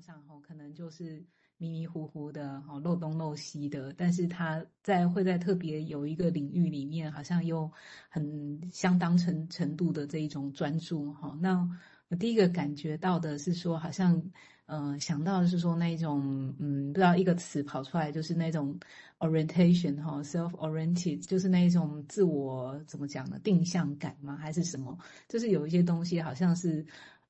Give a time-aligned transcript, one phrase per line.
[0.00, 1.24] 上哈，可能就是
[1.58, 7.70] 迷迷糊糊的哈，漏东漏西的，但是他在会在特别有一个领域里面，好像又
[8.08, 11.36] 很相当程程度的这一种专注哈。
[11.40, 11.68] 那
[12.08, 14.22] 我第一个感觉到的是说，好像。
[14.66, 18.74] 呃，想到的是说那种，嗯，不知道一个词跑出来，就是那种
[19.18, 23.38] orientation 哈，self-oriented，就是那种自我怎么讲呢？
[23.44, 24.38] 定向感吗？
[24.38, 24.98] 还是什么？
[25.28, 26.82] 就是有一些东西好像是，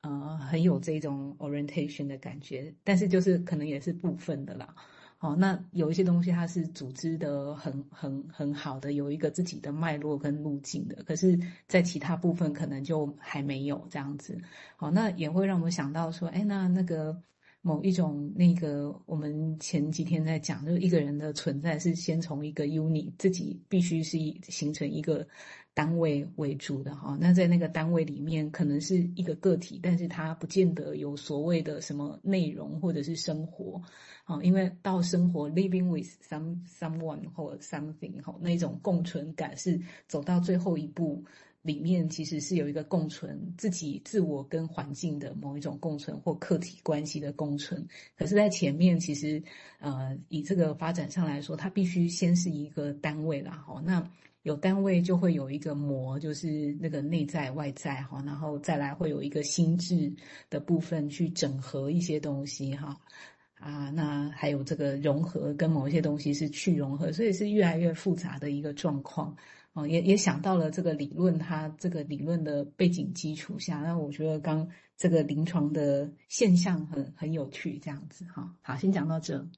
[0.04, 4.74] 呃，很有这种 orientation 的感觉，但是就是可能也是部分的啦。
[5.20, 14.38] 哦，那有一些东西它是组织的很很很好的，有一个自己的脉络跟路径的，可是，在其他部分可能就还没有这样子。
[14.76, 17.18] 好，那也会让我想到说，哎，那那个
[17.62, 24.18] 某一种那个，我们前几天在讲，就是一个人的存在是先从一个 uni 自己必须是
[24.50, 25.26] 形成一个。
[25.74, 33.82] 单位为主的哈，那在那个单位里面，可能是一个个体，但是它不见得有所谓的什么内容或者是生活，
[34.22, 41.24] 啊，因为到生活 living with some someone 或 something 哈，那种共存感是走到最后一步
[41.62, 47.84] 里面，其实是有一个共存自己自我跟环境的某一种共存或客体关系的共存。
[48.16, 49.42] 可是，在前面其实
[49.80, 54.08] 呃，以这个发展上来说，它必须先是一个单位啦，哈，那。
[54.44, 60.14] 有单位就会有一个膜，就是那个内在外在哈，然后再来会有一个心智
[60.50, 63.00] 的部分去整合一些东西哈，
[63.54, 69.34] 啊，那还有这个融合跟某一些东西是去融合，所以是越来越复杂的一个状况
[69.72, 69.88] 哦。
[69.88, 78.54] 也也想到了这个理论，它这个理论的背景基础下，那我觉得刚这个临床的现象很很有趣，这样子哈。
[78.60, 79.48] 好，先讲到这。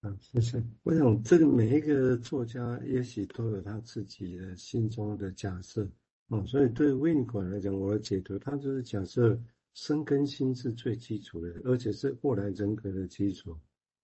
[0.00, 0.62] 啊，谢谢。
[0.82, 5.86] 我想，这个每一个作家也许都有他自己的心中的假设，
[6.28, 9.38] 哦，所以对维尼管来讲，我的解读，他就是假设
[9.74, 13.54] 生跟心是最基础的，而且是后来人格的基础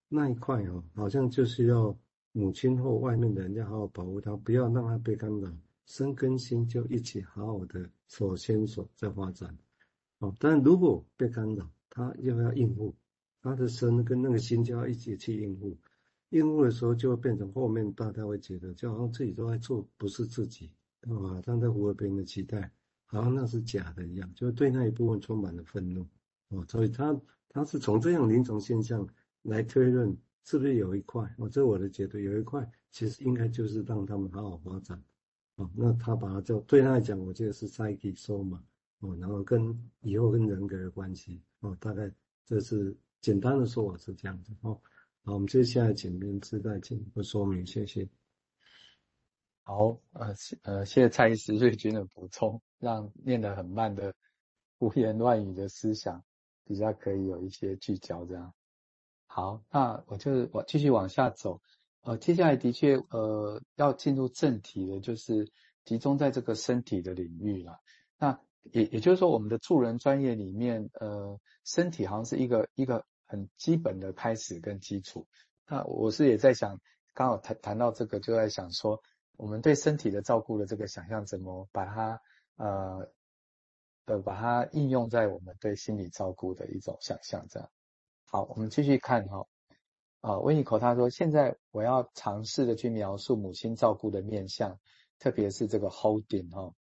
[0.08, 1.96] 那一块哦，好像就是要
[2.32, 5.50] 母亲或外面的人要好好保护他，不要让他被干扰，
[5.86, 9.56] 生跟心就一起好好的手牵手在发展，
[10.18, 12.94] 哦，但如果被干扰，他又要应付。
[13.46, 15.78] 他的身跟那个心就要一起去应付，
[16.30, 21.40] 应付的时候就会变成后面大家会觉得，就好像自己都在做，不是自己，对吧？
[21.44, 22.68] 他在符合别人的期待，
[23.04, 26.04] 好像那是假的一样，就对那一部分充满了愤怒。
[26.48, 27.16] 哦，所以他
[27.48, 29.08] 他是从这样临床现象
[29.42, 31.32] 来推论，是不是有一块？
[31.38, 35.00] 哦，这我的解读，有一块其实应该就是让他们好好发展。
[35.54, 38.58] 哦，那他把它叫对他来讲，我觉得是 psyche soma
[38.98, 42.12] 哦，然后跟以后跟人格的关系，哦，大概
[42.44, 42.96] 这是。
[43.26, 44.80] 简单的说法是这样子哦，
[45.24, 48.08] 好，我们接下来简明志再进一步说明，谢谢。
[49.64, 50.32] 好，呃，
[50.62, 54.14] 呃，谢谢蔡医师瑞军的补充，让念得很慢的
[54.78, 56.24] 胡言乱语的思想
[56.64, 58.54] 比较可以有一些聚焦，这样。
[59.26, 61.60] 好，那我就我继续往下走，
[62.02, 65.50] 呃，接下来的确，呃，要进入正题的，就是
[65.84, 67.80] 集中在这个身体的领域了。
[68.18, 68.38] 那
[68.70, 73.04] 也也就是说，我们的助人专业里面，呃，身体好像是一个一个。
[73.26, 75.26] 很基本的开始跟基础，
[75.66, 76.80] 那我是也在想，
[77.12, 79.02] 刚好谈谈到这个，就在想说，
[79.36, 82.22] 我们对身体的照顾的这个想象，怎么把它
[82.54, 83.10] 呃
[84.04, 87.68] 呃把它应用在我们对心理照顾的一种想象这样。
[88.26, 89.46] 好，我们继续看哈，
[90.20, 94.78] 啊，维尼口他说，现在我要尝试的去描述母亲照顾的面向，
[95.18, 96.72] 特别是这个 holding 哈。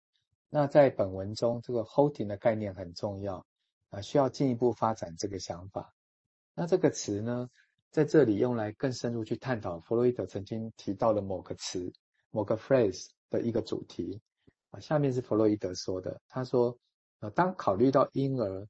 [0.49, 3.47] 那在本文中，这个 holding 的概念很重要
[3.89, 5.94] 啊，需要进一步发展这个想法。
[6.55, 7.49] 那这个词呢，
[7.91, 11.91] 在这里用来更深入去探讨弗洛伊德曾经提到的某个词、
[12.31, 14.21] 某个 phrase 的一个主题
[14.71, 14.79] 啊。
[14.79, 16.77] 下面是弗洛伊德说的，他说：
[17.19, 18.67] 呃，当考虑到婴儿，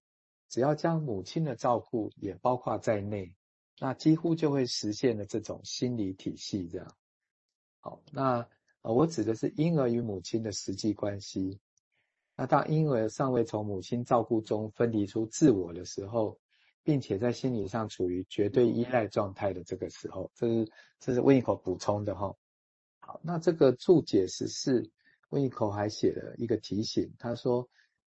[0.50, 3.31] 只要将母亲的照顾也包括在内，
[3.79, 6.67] 那几乎就会实现了这种心理体系。
[6.67, 6.96] 这样，
[7.81, 8.47] 好，那
[8.81, 11.59] 呃，我指的是婴儿与母亲的实际关系。
[12.35, 16.40] 那当婴儿尚未从母亲照顾中分离出自我的时候，
[16.85, 22.34] 并且在心理上处于绝对依赖状态的这个时候，这是这是温一口补充的哈。
[22.99, 24.91] 好，那这个注解十四，
[25.29, 27.67] 温一口还写了一个提醒，他说，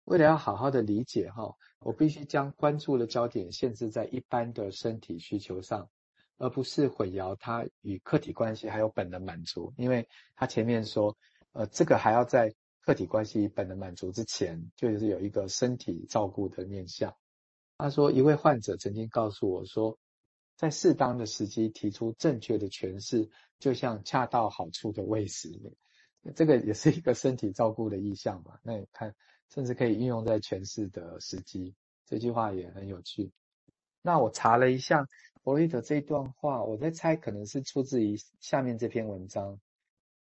[0.04, 5.90] 为了要好好的理解哈，我必须将关注的焦点限制在一般的身体需求上，
[6.38, 10.06] 而不是混淆它与客体关系还有本能满足，因为
[10.36, 11.18] 他前面说，
[11.54, 17.16] 呃，这个还要在客体关系本能满足之前，就是有一个身体照顾的面向。
[17.78, 20.00] 他说，一位患者曾经告诉我说，
[20.56, 23.30] 在适当的时机提出正确的诠释，
[23.60, 25.52] 就像恰到好处的喂食，
[26.36, 28.58] 这个也是一个身体照顾的意象嘛。
[28.64, 29.16] 那你看，
[29.54, 31.76] 甚至可以运用在诠释的时机，
[32.06, 33.32] 这句话也很有趣。
[34.02, 35.06] 那我查了一下
[35.44, 39.60] 弗洛伊德这一段话，我在猜可能是出自于下面这篇文章。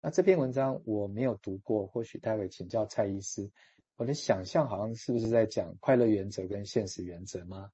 [0.01, 3.51] 那这篇文章我没有读过，或许待会请教蔡医师。
[3.99, 7.73] 我的想象好像是不是在讲快乐原则跟现实原则吗？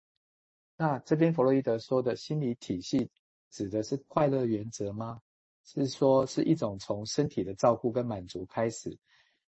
[0.74, 3.10] 那这边弗洛伊德说的心理体系
[3.50, 5.20] 指的是快乐原则吗？
[5.64, 8.98] 是说是一种从身体的照顾跟满足开始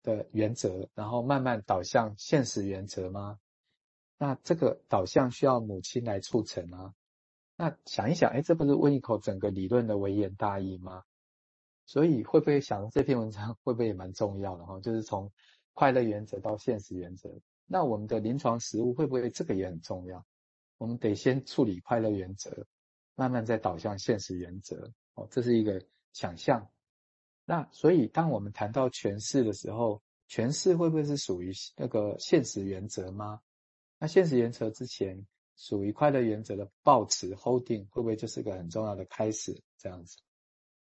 [0.03, 3.39] 的原则，然后慢慢导向现实原则吗？
[4.19, 6.95] 那这个导向需要母亲来促成吗？
[7.57, 11.03] 那想一想，哎，这不是温一口整个理论的微言大义吗？
[11.87, 14.79] 所以会不会想这篇文章会不会也蛮重要的哈？
[14.81, 15.33] 就是从
[15.79, 17.31] 快乐原则到现实原则，
[17.65, 20.27] 那我们的临床实务会不会这个也很重要？
[20.77, 22.67] 我们得先处理快乐原则，
[23.15, 24.93] 慢慢再导向现实原则。
[25.15, 25.81] 哦，这是一个
[26.13, 26.69] 想象。
[27.45, 33.41] 那所以当我们谈到诠释的时候，诠释会不会是属于那个现实原则吗？
[34.01, 35.25] 那现实原则之前
[35.57, 39.57] 属于快乐原则的抱持 holding 会不会就是个很重要的开始？
[39.77, 40.19] 这样子。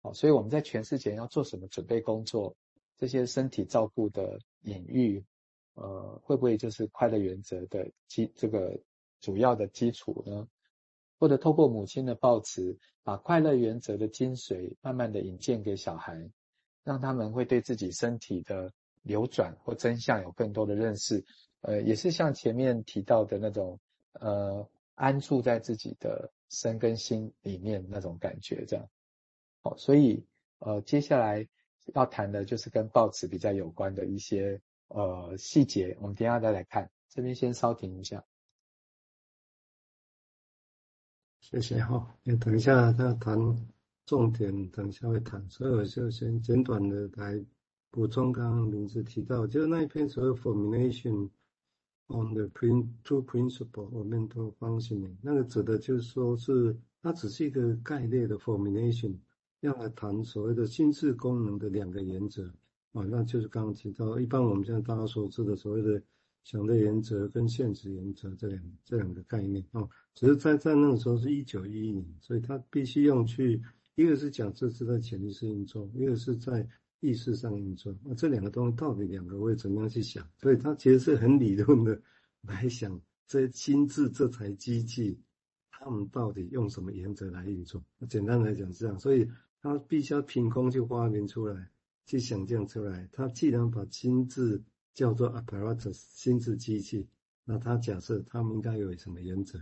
[0.02, 2.56] 好，所以我们在诠释前要做什么准备工作？
[3.00, 5.24] 这些身体照顾的隐喻，
[5.74, 8.78] 呃，会不会就是快乐原则的基这个？
[9.22, 10.48] 主要的基础呢，
[11.18, 16.30] 或者透过母亲的抱持，把快乐原则的精髓慢慢的引荐给小孩，
[16.84, 18.72] 让他们会对自己身体的
[19.02, 21.22] 流转或真相有更多的认识。
[21.60, 23.78] 呃，也是像前面提到的那种，
[24.12, 28.88] 呃，安住在自己的身跟心里面那种感觉，这样。
[29.62, 30.24] 好，所以
[30.60, 31.46] 呃，接下来
[31.94, 36.90] 要谈的就是跟报纸比较有关的一些呃细节，我们等下再来看。
[37.08, 38.24] 这边先稍停一下。
[41.40, 43.36] 谢谢哈，你等一下他谈
[44.06, 47.44] 重点，等一下会谈，所以我就先简短的来
[47.90, 51.28] 补充刚刚名字提到，就是那一篇所谓 formulation
[52.06, 52.46] on the
[53.02, 59.16] two principle of mental functioning，那个指的就是说是它只是一个概念的 formulation，
[59.60, 62.46] 要来谈所谓的心智功能的两个原则
[62.92, 66.02] 啊，那就是刚刚提到，一般我们现在大家所知的所谓的。
[66.42, 73.62] 相对原则跟现实原则这两这两个概念啊，只是在在那个时候是一九一一年，所以他必须用去，
[73.94, 76.66] 一个是讲这是在潜意识运作，一个是在
[77.00, 77.94] 意识上运作。
[78.02, 80.26] 那这两个东西到底两个会怎么样去想？
[80.38, 82.00] 所以他其实是很理论的
[82.48, 85.20] 来想，这心智这台机器，
[85.70, 87.84] 他们到底用什么原则来运作？
[88.08, 89.28] 简单来讲是这样，所以
[89.62, 91.70] 他必须要凭空去发明出来，
[92.06, 93.08] 去想象出来。
[93.12, 94.62] 他既然把心智
[94.94, 97.06] 叫做 apparatus 心智机器，
[97.44, 99.60] 那他假设他们应该有什么原则？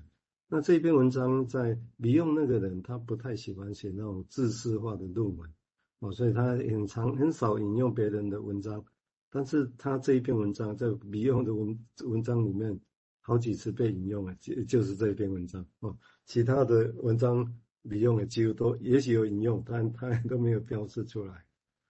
[0.49, 5.53] 那这篇文章在李用那个人，他不太喜欢写那种知识化的论文
[5.99, 8.85] 哦，所以他很常很少引用别人的文章，
[9.31, 12.81] 但是他这一篇文章在李用的文文章里面
[13.21, 17.55] 好几次被引用了，就就是这一篇文章哦，其他的文章
[17.89, 21.35] 李用的几乎都也许有引用，但 他都没有标示出来。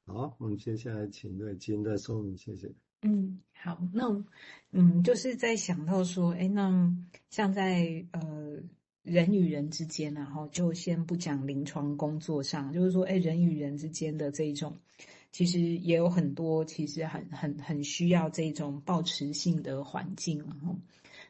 [0.06, 2.72] 好，我们接下来请瑞金再说明，谢谢。
[3.02, 4.24] 嗯，好，那
[4.72, 6.92] 嗯，就是在想到说，哎，那
[7.30, 8.56] 像在呃
[9.02, 14.76] 人与人之间，然后就先不讲临床工作上，就是说，哎，人与人之间的这一种，
[15.30, 20.76] 其实也有很多，其实很很很需要这种抱持性的环境，然后，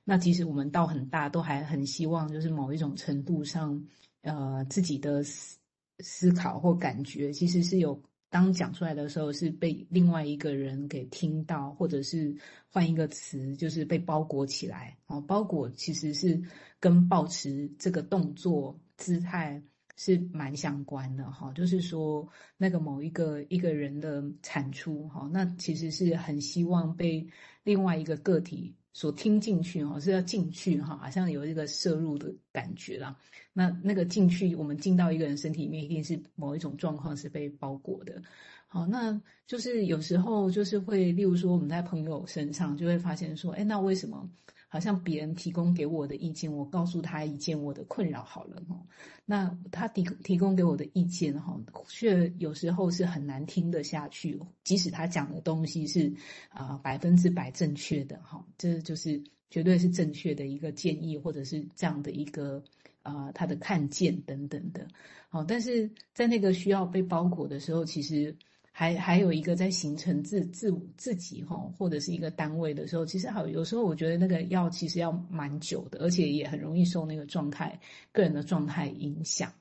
[0.05, 3.85] 那其实我们到很大都还很希望，就是某一种程度上，
[4.23, 5.59] 呃，自己的思
[6.01, 8.03] 思考或感觉，其实是有。
[8.31, 12.37] 当讲出来的时候，是被另外一个人给听到，或者是
[12.69, 14.99] 换一个词，就是被包裹起来。
[15.07, 16.39] 哦，包裹其实是
[16.79, 19.63] 跟保持这个动作姿态
[19.97, 21.51] 是蛮相关的哈。
[21.55, 22.29] 就是说，
[22.59, 27.27] 那个某一个一个人的产出哈，那其实是很希望被
[27.65, 33.17] 另外一个个体所听进去哈，是要进去哈，好像有一个摄入的感觉啦。
[33.53, 38.23] 那那个进去，我们进到一个人身体里面，一定是某一种状况是被包裹的。
[38.67, 44.29] 好，那就是有时候就是会，例如说我们在朋友身上就会发现说，哎，那为什么
[44.69, 48.79] 好像别人提供给我的意见，我告诉他一件我的困扰好了哈，
[49.25, 51.59] 那他提提供给我的意见哈，
[51.89, 56.13] 却有时候是很难听得下去，即使他讲的东西是
[56.51, 62.63] 啊百分之百正确的哈，这就是绝对是正确的一个建议，或者是这样的一个。
[63.05, 64.87] 啊、他的看见等等的，
[65.31, 68.37] 好，但是在那个需要被包裹的时候，其实
[68.79, 77.81] 还还有一个在形成自自自己哈，或者是一个单位的时候，其实好，有时候我觉得那个要其实要蛮久的，而且也很容易受那个状态、
[78.13, 79.53] 个人的状态影响。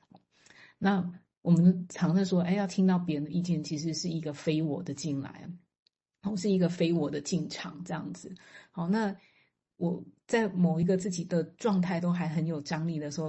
[0.78, 1.04] 那
[1.42, 5.50] 我们常常说，哎，要听到别人的意见，其实是一个非我的进来，
[6.22, 8.32] 然后是一个非我的进场这样子。
[8.70, 9.16] 好，那
[9.78, 10.00] 我。
[10.28, 13.26] 在某一个自己的状态都还很有张力的时候，